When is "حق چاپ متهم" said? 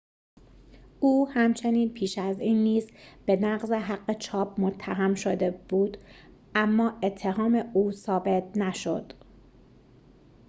3.71-5.15